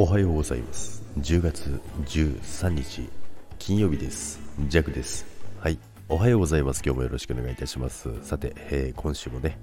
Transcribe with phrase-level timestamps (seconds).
[0.00, 1.02] おはようございます。
[1.18, 3.10] 10月13日
[3.58, 4.38] 金曜日です。
[4.68, 5.26] ジャクです。
[5.58, 5.78] はい。
[6.08, 6.84] おはようございます。
[6.84, 8.08] 今日もよろしくお願いいたします。
[8.22, 9.58] さて、えー、今週もね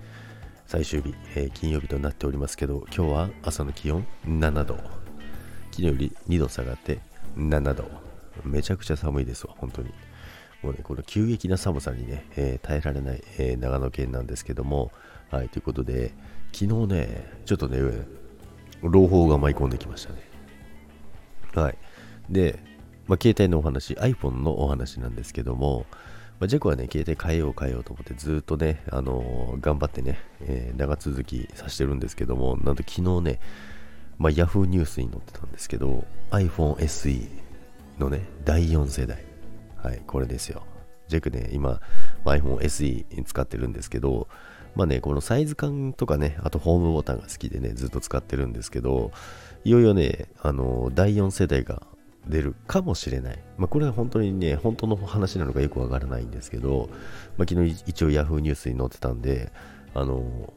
[0.67, 4.75] 最終日、えー、金曜日となっておりますけど今日は朝の気温7度。
[4.75, 6.99] 昨日より2度下がって
[7.37, 7.89] 7度。
[8.43, 9.93] めちゃくちゃ寒いですわ本当に。
[10.63, 14.91] もうねこの急激な寒さにね、えー、耐えられない、えー、長野県なんですけども
[15.29, 16.11] はいということで
[16.51, 17.79] 昨日ねちょっとね
[18.89, 20.19] 朗報が舞い込んできましたね。
[21.53, 21.77] はい。
[22.29, 22.59] で、
[23.07, 25.85] まあ、携帯のお話、iPhone のお話なんですけども、
[26.39, 33.39] まあ、ジェコはね、携帯変えよう変えようと思ってずっとね、あのー、頑張ってね、えー、長続きさせてるんですけども、なんと昨日ね、
[34.17, 37.29] まあ、Yahoo ニュースに載ってたんですけど、iPhone SE
[37.99, 39.23] のね、第4世代。
[39.77, 40.63] はい、これですよ。
[41.07, 41.79] ジェクね、今、
[42.25, 44.27] iPhone SE に使ってるんですけど、
[44.75, 49.11] まあね、このサイズ感とかね、あとホームボタンが好きでね、ずっと使ってるんですけど、
[49.63, 51.83] いよいよね、あの、第4世代が
[52.27, 53.39] 出るかもしれない。
[53.57, 56.89] まあ、これは本当にね、本当の話なのかよくわからないんですけど、
[57.37, 59.51] まあ、昨日一応 Yahoo ニュースに載ってたんで、
[59.93, 60.53] あの、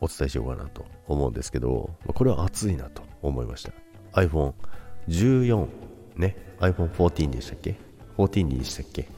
[0.00, 3.72] お伝えしようかなと思うんですけど、まあ、これは熱いなと思いました。
[4.20, 4.52] iPhone
[5.08, 5.68] 14
[6.16, 7.76] ね、iPhone 14でしたっけ
[8.18, 9.08] ?14 でしたっけ？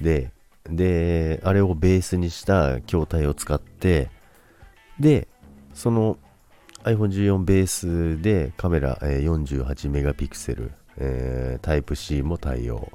[0.00, 0.30] で、
[0.68, 4.10] で、あれをベースにした筐体を使って、
[5.00, 5.28] で、
[5.74, 6.18] その
[6.84, 12.92] iPhone14 ベースでカメラ、48メガピクセル、えー、タイプ C も対応。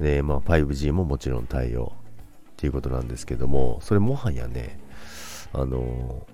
[0.00, 4.78] で、まあ 5G ももちろん対応っていうことなんですけども、それもはやね、
[5.52, 6.26] あの、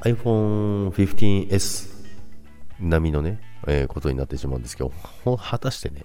[0.00, 1.88] iPhone 15S
[2.80, 4.92] 並みのね、えー、ことになってしまうんですけど、
[5.36, 6.04] 果たしてね、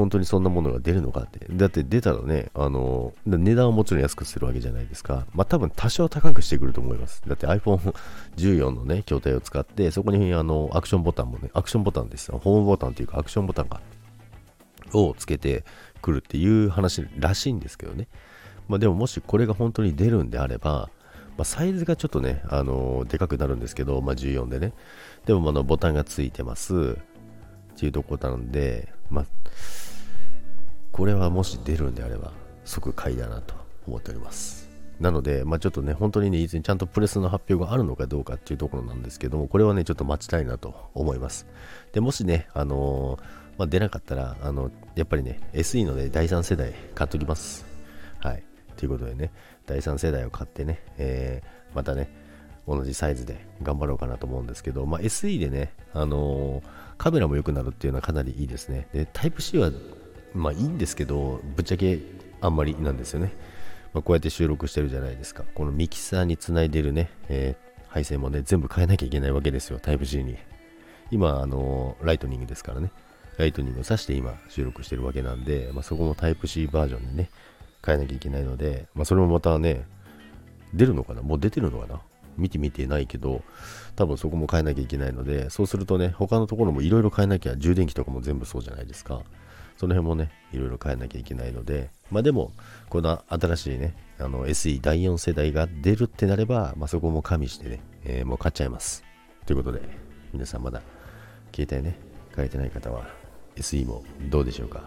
[0.00, 1.46] 本当にそんなものが出るのかって。
[1.50, 5.26] だって出たらね、あの、値段はもちろん安くするわけじゃないですか。
[5.34, 7.22] まあ多分多少高くしてくると思います。
[7.26, 12.32] だって iPhone14 のね、筐体を使って、そこにあの、アクションボタンもね、アクションボタンです。
[12.32, 13.80] ホームボタンっていうかアクションボタンが、
[14.94, 15.64] をつけて
[16.00, 18.08] くるっていう話らしいんですけどね。
[18.68, 20.88] まあでももしこれが本当に出るんであれば、
[21.36, 24.72] まあ、サイズがちょっとね、あのでかくなるんですけど、まあ、14でね。
[25.26, 26.98] でも、あの、ボタンがついてます。
[27.74, 29.26] っていうとこなんで、まあ、
[30.92, 32.32] これはもし出るんであれば
[32.64, 33.54] 即買いだなと
[33.86, 34.70] 思っております
[35.00, 41.46] なので、まあ、ちょっとね、本当にね、いつにちゃんとプレスの発表があるのかどうかっていうところなんですけども、これはね、ちょっと待ちたいなと思います。
[41.92, 43.20] で、もしね、あのー、
[43.56, 47.64] まあ、出なかったら、あの、やっぱりね、SE ので第3世代買っときます。
[48.18, 48.42] はい。
[48.76, 49.32] ということでね、
[49.64, 52.10] 第3世代を買ってね、えー、またね、
[52.68, 56.62] 同じサイズで頑張ろうかなと思うんですけど、まあ、SE でね、あのー、
[56.98, 58.86] カメラも良くなるっていうのはかなりいいですね。
[58.92, 59.70] で、タイプ C は
[60.34, 61.98] まあいいんですけど、ぶっちゃけ
[62.40, 63.32] あんまりなんですよね。
[63.92, 65.44] まあ、こうやって収録してるじゃないですか。
[65.54, 70.36] このミキサーにつないでるね、えー、配線もね、全部変えなきゃいけないわけですよ、タイプ C に。
[71.10, 72.92] 今、あの、ライトニングですからね。
[73.36, 77.30] ライトニングを挿して今収録してるわけなんで、まあ、そこもタイプ C バージョンでね、
[77.84, 79.86] 変えなきゃいけないので、まあ、それもまたね、
[80.72, 81.22] 出るのかな？
[81.22, 82.00] もう出てるのかな？
[82.36, 83.42] 見てみてないけど、
[83.96, 89.22] 多分そこも変えなきゃいけないので、そうするとね、他のところもいろいろ変えなきゃ、充電器とかも全部そうじゃないですか。
[89.80, 92.52] その辺もね、いろいろ変えなきゃいけないので、まあでも、
[92.90, 99.02] この新しいね、あの SE 第4世代が出るってなれば、まあそこも加味してね、えー、もう買っちゃいます。
[99.46, 99.80] ということで、
[100.34, 100.82] 皆さんまだ
[101.54, 101.98] 携帯ね、
[102.36, 103.06] 変えてない方は
[103.56, 104.82] SE もどうでしょうか。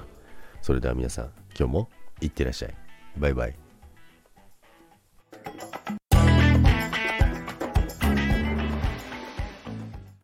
[0.61, 1.89] それでは皆さん、今日も
[2.21, 2.75] いってらっしゃい。
[3.17, 3.62] バイバイ。